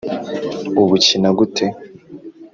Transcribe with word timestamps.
ubukina 0.81 1.29
gute? 1.37 1.65